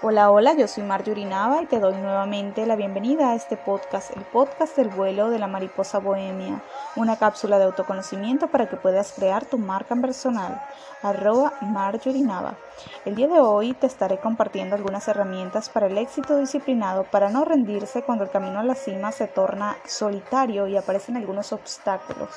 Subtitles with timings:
[0.00, 4.16] Hola, hola, yo soy Marjorie Nava y te doy nuevamente la bienvenida a este podcast,
[4.16, 6.62] el podcast del vuelo de la mariposa bohemia,
[6.94, 10.62] una cápsula de autoconocimiento para que puedas crear tu marca personal,
[11.02, 12.54] arroba Marjorie Nava.
[13.04, 17.44] El día de hoy te estaré compartiendo algunas herramientas para el éxito disciplinado para no
[17.44, 22.30] rendirse cuando el camino a la cima se torna solitario y aparecen algunos obstáculos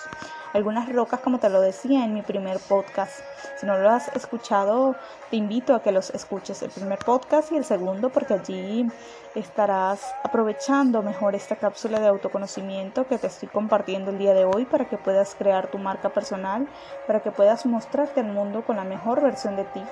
[0.54, 3.22] algunas rocas como te lo decía en mi primer podcast.
[3.58, 4.96] Si no lo has escuchado,
[5.30, 8.88] te invito a que los escuches el primer podcast y el segundo porque allí
[9.36, 14.66] estarás aprovechando mejor esta cápsula de autoconocimiento que te estoy compartiendo el día de hoy
[14.66, 16.68] para que puedas crear tu marca personal,
[17.08, 19.84] para que puedas mostrarte al mundo con la mejor versión de ti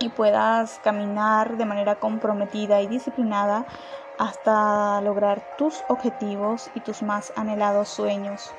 [0.00, 3.66] y puedas caminar de manera comprometida y disciplinada
[4.18, 8.52] hasta lograr tus objetivos y tus más anhelados sueños.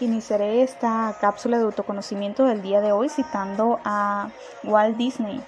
[0.00, 4.30] Iniciaré esta cápsula de autoconocimiento del día de hoy citando a
[4.64, 5.42] Walt Disney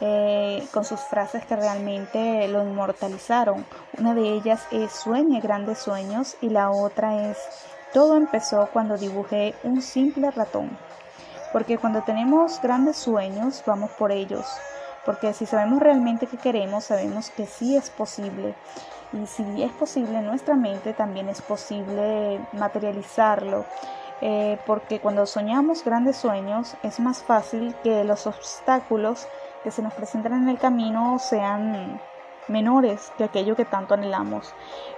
[0.00, 3.66] eh, con sus frases que realmente lo inmortalizaron.
[3.98, 7.36] Una de ellas es sueñe grandes sueños y la otra es
[7.92, 10.70] todo empezó cuando dibujé un simple ratón.
[11.52, 14.46] Porque cuando tenemos grandes sueños vamos por ellos.
[15.04, 18.54] Porque si sabemos realmente qué queremos, sabemos que sí es posible.
[19.12, 23.64] Y si es posible en nuestra mente, también es posible materializarlo.
[24.20, 29.28] Eh, porque cuando soñamos grandes sueños es más fácil que los obstáculos
[29.62, 32.00] que se nos presentan en el camino sean
[32.48, 34.52] menores que aquello que tanto anhelamos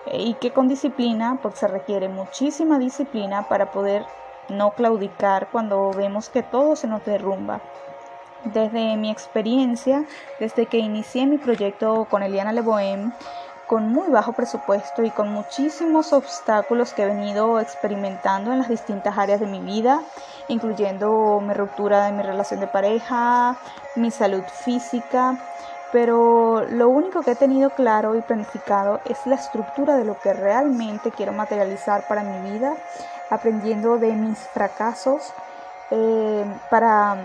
[0.07, 4.07] eh, y que con disciplina, porque se requiere muchísima disciplina para poder
[4.49, 7.61] no claudicar cuando vemos que todo se nos derrumba.
[8.45, 10.07] Desde mi experiencia,
[10.39, 13.13] desde que inicié mi proyecto con Eliana Leboem,
[13.71, 19.17] con muy bajo presupuesto y con muchísimos obstáculos que he venido experimentando en las distintas
[19.17, 20.01] áreas de mi vida,
[20.49, 23.57] incluyendo mi ruptura de mi relación de pareja,
[23.95, 25.39] mi salud física,
[25.93, 30.33] pero lo único que he tenido claro y planificado es la estructura de lo que
[30.33, 32.75] realmente quiero materializar para mi vida,
[33.31, 35.33] aprendiendo de mis fracasos
[35.93, 37.19] eh, para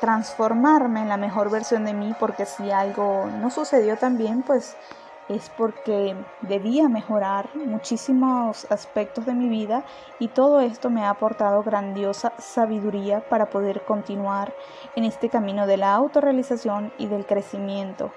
[0.00, 4.74] transformarme en la mejor versión de mí, porque si algo no sucedió tan bien, pues
[5.28, 9.84] es porque debía mejorar muchísimos aspectos de mi vida
[10.18, 14.54] y todo esto me ha aportado grandiosa sabiduría para poder continuar
[14.94, 18.12] en este camino de la autorrealización y del crecimiento.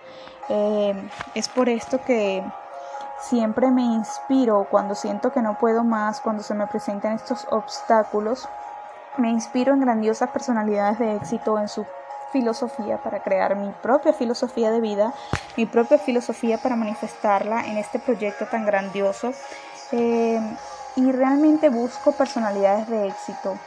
[0.50, 0.94] Eh,
[1.34, 2.44] es por esto que
[3.20, 8.48] siempre me inspiro cuando siento que no puedo más, cuando se me presentan estos obstáculos.
[9.18, 11.86] Me inspiro en grandiosas personalidades de éxito en su
[12.32, 15.14] filosofía para crear mi propia filosofía de vida,
[15.58, 19.32] mi propia filosofía para manifestarla en este proyecto tan grandioso.
[19.92, 20.40] Eh,
[20.96, 23.58] y realmente busco personalidades de éxito,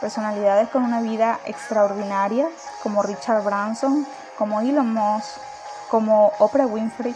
[0.00, 2.48] personalidades con una vida extraordinaria,
[2.82, 4.06] como Richard Branson,
[4.36, 5.38] como Elon Musk,
[5.90, 7.14] como Oprah Winfrey,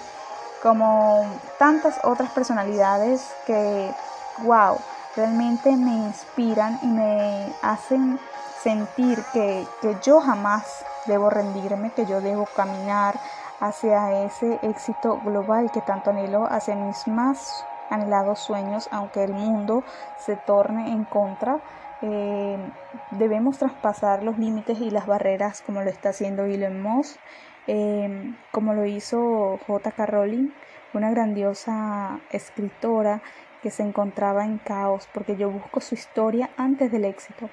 [0.63, 1.27] como
[1.59, 3.93] tantas otras personalidades que,
[4.43, 4.79] wow,
[5.17, 8.19] realmente me inspiran y me hacen
[8.65, 13.15] sentir que, que yo jamás debo rendirme, que yo debo caminar
[13.61, 19.85] hacia ese éxito global que tanto anhelo, hacia mis más anhelados sueños, aunque el mundo
[20.17, 21.61] se torne en contra.
[22.01, 22.59] Eh,
[23.11, 27.19] debemos traspasar los límites y las barreras como lo está haciendo Elon Musk,
[27.67, 30.07] eh, como lo hizo J.K.
[30.07, 30.49] Rowling,
[30.95, 33.21] una grandiosa escritora
[33.63, 37.51] que se encontraba en caos, porque yo busco su historia antes del éxito.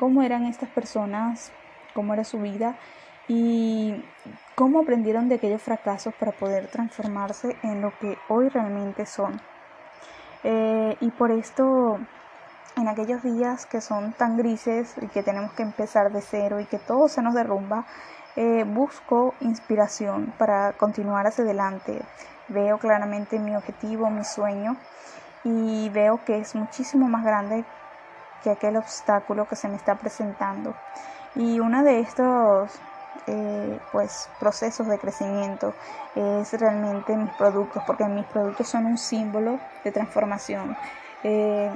[0.00, 1.52] ¿Cómo eran estas personas
[1.94, 2.76] cómo era su vida
[3.28, 4.04] y
[4.54, 9.40] cómo aprendieron de aquellos fracasos para poder transformarse en lo que hoy realmente son.
[10.42, 11.98] Eh, y por esto,
[12.76, 16.64] en aquellos días que son tan grises y que tenemos que empezar de cero y
[16.64, 17.86] que todo se nos derrumba,
[18.36, 22.02] eh, busco inspiración para continuar hacia adelante.
[22.48, 24.76] Veo claramente mi objetivo, mi sueño
[25.44, 27.64] y veo que es muchísimo más grande
[28.42, 30.74] que aquel obstáculo que se me está presentando.
[31.34, 32.70] Y uno de estos
[33.26, 35.74] eh, pues, procesos de crecimiento
[36.14, 40.76] es realmente mis productos, porque mis productos son un símbolo de transformación.
[41.22, 41.70] Eh,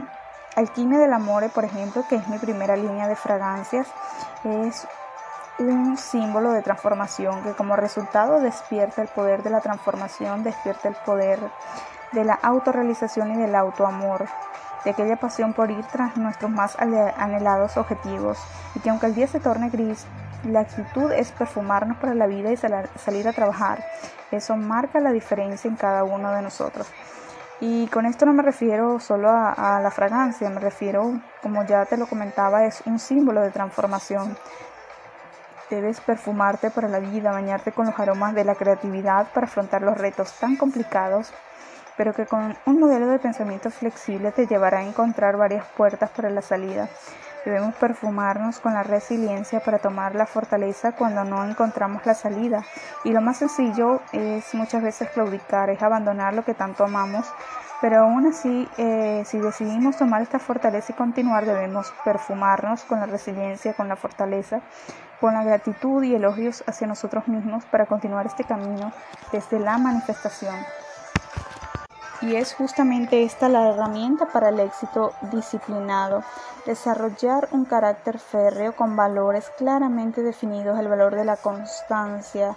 [0.57, 3.89] Alquimia del Amore, por ejemplo, que es mi primera línea de fragancias,
[4.45, 4.87] es
[5.59, 10.97] un símbolo de transformación que como resultado despierta el poder de la transformación, despierta el
[10.97, 11.41] poder
[12.13, 14.27] de la autorrealización y del autoamor
[14.85, 18.39] de aquella pasión por ir tras nuestros más anhelados objetivos,
[18.75, 20.07] y que aunque el día se torne gris,
[20.45, 23.85] la actitud es perfumarnos para la vida y salir a trabajar.
[24.31, 26.87] Eso marca la diferencia en cada uno de nosotros.
[27.61, 31.97] Y con esto no me refiero solo a, la fragancia, me refiero, como ya te
[31.97, 34.37] lo comentaba, es un símbolo de transformación.
[35.71, 39.97] Debes perfumarte para la vida, bañarte con los aromas de la creatividad para afrontar los
[39.97, 41.33] retos tan complicados,
[41.97, 46.31] pero que con un modelo de pensamiento flexible te llevará a encontrar varias puertas para
[46.31, 46.89] la salida.
[47.45, 52.65] Debemos perfumarnos con la resiliencia para tomar la fortaleza cuando no encontramos la salida.
[53.05, 57.27] Y lo más sencillo es muchas veces claudicar, es abandonar lo que tanto amamos.
[57.83, 63.07] Pero aún así, eh, si decidimos tomar esta fortaleza y continuar, debemos perfumarnos con la
[63.07, 64.63] resiliencia, con la fortaleza,
[65.21, 68.91] con la gratitud y elogios hacia nosotros mismos para continuar este camino
[69.33, 70.55] desde la manifestación.
[72.21, 76.23] Y es justamente esta la herramienta para el éxito disciplinado.
[76.65, 82.57] Desarrollar un carácter férreo con valores claramente definidos, el valor de la constancia,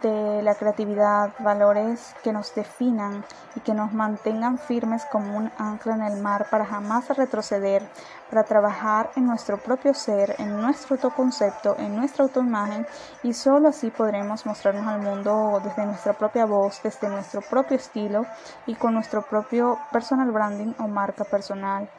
[0.00, 3.24] de la creatividad, valores que nos definan
[3.54, 7.82] y que nos mantengan firmes como un ancla en el mar para jamás retroceder,
[8.30, 12.86] para trabajar en nuestro propio ser, en nuestro autoconcepto, en nuestra autoimagen
[13.22, 18.24] y solo así podremos mostrarnos al mundo desde nuestra propia voz, desde nuestro propio estilo
[18.66, 21.90] y con nuestro propio personal branding o marca personal.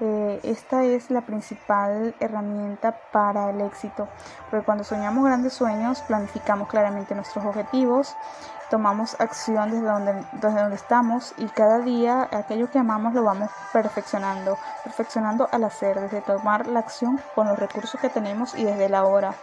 [0.00, 4.08] Eh, esta es la principal herramienta para el éxito,
[4.50, 8.16] porque cuando soñamos grandes sueños, planificamos claramente nuestros objetivos,
[8.70, 13.50] tomamos acción desde donde, desde donde estamos y cada día aquello que amamos lo vamos
[13.72, 18.88] perfeccionando, perfeccionando al hacer, desde tomar la acción con los recursos que tenemos y desde
[18.88, 19.34] la hora.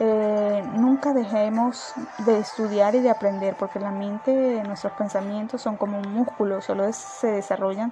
[0.00, 1.94] Eh, nunca dejemos
[2.26, 6.92] de estudiar y de aprender, porque la mente, nuestros pensamientos son como un músculo, solo
[6.92, 7.90] se desarrollan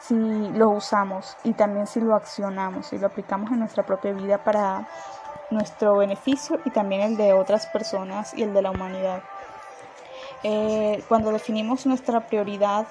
[0.00, 4.38] si lo usamos y también si lo accionamos y lo aplicamos en nuestra propia vida
[4.38, 4.86] para
[5.50, 9.22] nuestro beneficio y también el de otras personas y el de la humanidad.
[10.42, 12.86] Eh, cuando definimos nuestra prioridad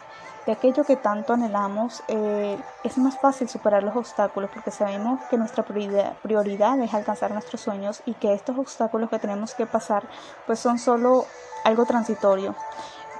[0.45, 5.37] de aquello que tanto anhelamos, eh, es más fácil superar los obstáculos porque sabemos que
[5.37, 10.03] nuestra prioridad es alcanzar nuestros sueños y que estos obstáculos que tenemos que pasar
[10.45, 11.25] pues son solo
[11.63, 12.55] algo transitorio.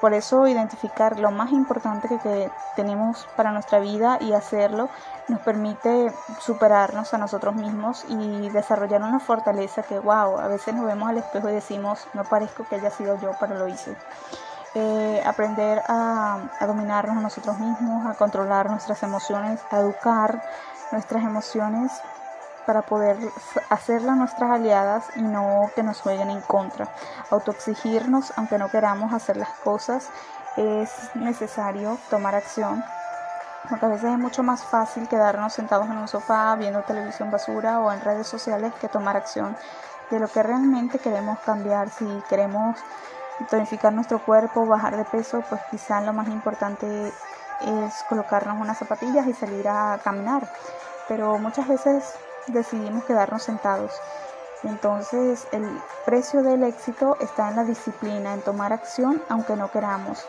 [0.06, 4.88] Por eso identificar lo más importante que, tenemos para nuestra vida y hacerlo
[5.28, 10.86] nos permite superarnos a nosotros mismos y desarrollar una fortaleza que, wow, a veces nos
[10.86, 13.98] vemos al espejo y decimos, no parezco que haya sido yo, pero lo hice.
[14.75, 20.40] Eh, aprender a, a dominarnos a nosotros mismos, a controlar nuestras emociones, a educar
[20.92, 21.92] nuestras emociones
[22.65, 23.17] para poder
[23.69, 26.88] hacerlas nuestras aliadas y no que nos jueguen en contra.
[27.31, 30.09] Autoexigirnos, aunque no queramos hacer las cosas,
[30.57, 32.83] es necesario tomar acción.
[33.69, 37.79] Porque a veces es mucho más fácil quedarnos sentados en un sofá viendo televisión basura
[37.79, 39.57] o en redes sociales que tomar acción
[40.11, 41.89] de lo que realmente queremos cambiar.
[41.89, 42.77] Si queremos
[43.50, 47.11] tonificar nuestro cuerpo, bajar de peso, pues quizá lo más importante
[47.61, 50.47] es colocarnos unas zapatillas y salir a caminar.
[51.07, 52.15] Pero muchas veces
[52.47, 53.92] decidimos quedarnos sentados.
[54.63, 55.68] Entonces el
[56.06, 60.25] precio del éxito está en la disciplina, en tomar acción aunque no queramos.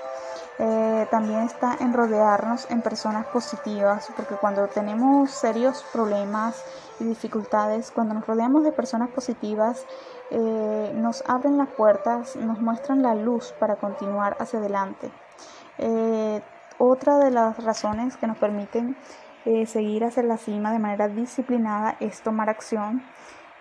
[0.58, 6.64] Eh, también está en rodearnos en personas positivas, porque cuando tenemos serios problemas
[6.98, 9.84] y dificultades, cuando nos rodeamos de personas positivas,
[10.30, 15.10] eh, nos abren las puertas, nos muestran la luz para continuar hacia adelante.
[15.76, 16.42] Eh,
[16.78, 18.96] otra de las razones que nos permiten
[19.46, 23.04] eh, seguir hacia la cima de manera disciplinada es tomar acción,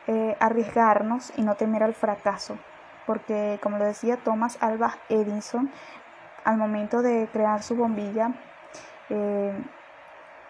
[0.08, 2.58] eh, arriesgarnos y no temer al fracaso.
[3.06, 5.70] Porque, como lo decía Thomas Alba Edison,
[6.44, 8.34] al momento de crear su bombilla,
[9.10, 9.54] eh,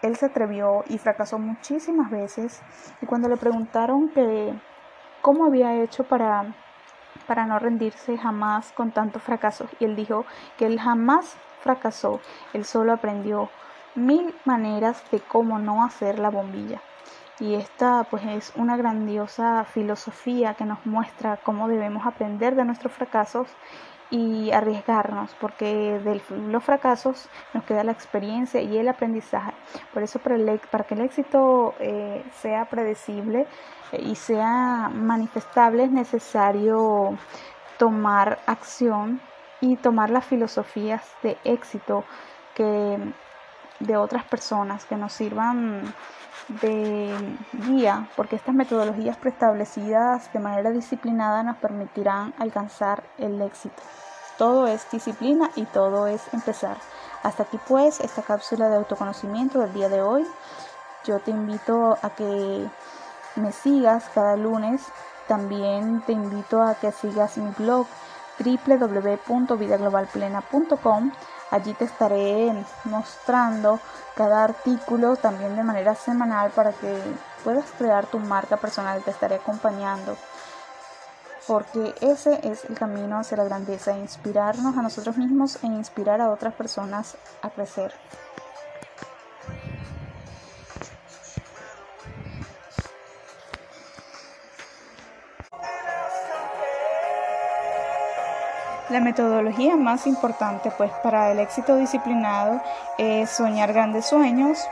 [0.00, 2.62] él se atrevió y fracasó muchísimas veces.
[3.02, 4.54] Y cuando le preguntaron que
[5.20, 6.54] cómo había hecho para,
[7.26, 10.24] para no rendirse jamás con tantos fracasos, y él dijo
[10.56, 12.20] que él jamás fracasó,
[12.54, 13.50] él solo aprendió
[13.96, 16.80] mil maneras de cómo no hacer la bombilla.
[17.38, 22.92] Y esta pues es una grandiosa filosofía que nos muestra cómo debemos aprender de nuestros
[22.92, 23.48] fracasos
[24.10, 29.52] y arriesgarnos, porque de los fracasos nos queda la experiencia y el aprendizaje.
[29.92, 33.46] Por eso para, que el éxito eh, sea predecible
[33.92, 37.18] eh, y sea manifestable es necesario
[37.78, 39.20] tomar acción
[39.60, 42.04] y tomar las filosofías de éxito
[42.54, 42.98] que
[43.80, 45.94] de otras personas que nos sirvan
[46.48, 53.82] de guía, porque estas metodologías preestablecidas de manera disciplinada nos permitirán alcanzar el éxito.
[54.38, 56.76] Todo es disciplina y todo es empezar.
[57.22, 60.26] Hasta aquí pues esta cápsula de autoconocimiento del día de hoy.
[61.04, 62.68] Yo te invito a que
[63.36, 64.84] me sigas cada lunes.
[65.26, 67.86] También te invito a que sigas mi blog
[68.38, 71.12] www.vidaglobalplena.com
[71.50, 72.52] Allí te estaré
[72.84, 73.78] mostrando
[74.16, 77.00] cada artículo también de manera semanal para que
[77.44, 79.02] puedas crear tu marca personal.
[79.02, 80.16] Te estaré acompañando
[81.46, 86.30] porque ese es el camino hacia la grandeza, inspirarnos a nosotros mismos e inspirar a
[86.30, 87.92] otras personas a crecer.
[98.96, 102.62] La metodología más importante pues para el éxito disciplinado
[102.96, 104.66] es soñar grandes sueños,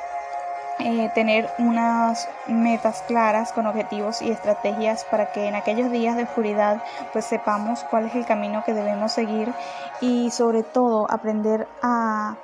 [0.79, 6.23] eh, tener unas metas claras con objetivos y estrategias para que en aquellos días de
[6.23, 9.53] oscuridad pues sepamos cuál es el camino que debemos seguir
[10.01, 12.37] y sobre todo aprender a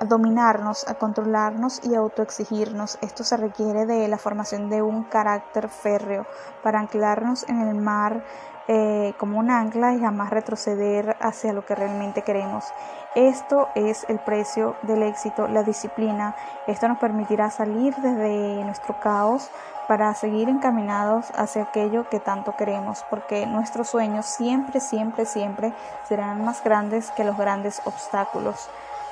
[0.00, 2.98] a dominarnos, a controlarnos y a autoexigirnos.
[3.02, 6.26] Esto se requiere de la formación de un carácter férreo
[6.62, 8.22] para anclarnos en el mar
[8.70, 12.66] eh, como un ancla y jamás retroceder hacia lo que realmente queremos.
[13.14, 16.36] Esto es el precio del éxito, la disciplina.
[16.66, 19.50] Esto nos permitirá salir desde nuestro caos
[19.88, 25.72] para seguir encaminados hacia aquello que tanto queremos, porque nuestros sueños siempre, siempre, siempre
[26.06, 28.68] serán más grandes que los grandes obstáculos.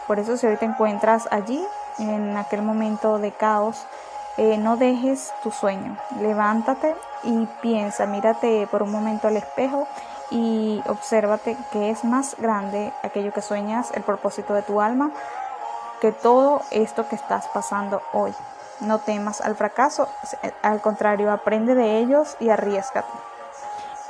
[0.07, 1.65] Por eso si hoy te encuentras allí,
[1.99, 3.87] en aquel momento de caos,
[4.37, 5.97] eh, no dejes tu sueño.
[6.21, 6.95] Levántate
[7.25, 9.89] y piensa, mírate por un momento al espejo
[10.31, 15.11] y obsérvate que es más grande aquello que sueñas, el propósito de tu alma,
[16.01, 18.35] que todo esto que estás pasando hoy.
[18.81, 20.07] No temas al fracaso,
[20.63, 23.09] al contrario, aprende de ellos y arriesgate.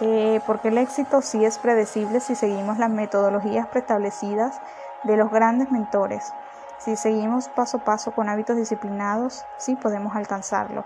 [0.01, 4.61] Eh, porque el éxito sí es predecible si seguimos las metodologías preestablecidas
[5.07, 6.33] de los grandes mentores.
[6.79, 10.85] Si seguimos paso a paso con hábitos disciplinados, sí podemos alcanzarlo.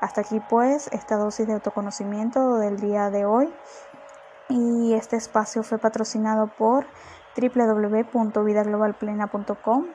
[0.00, 3.52] Hasta aquí pues esta dosis de autoconocimiento del día de hoy.
[4.48, 6.86] Y este espacio fue patrocinado por
[7.36, 9.86] www.vidaglobalplena.com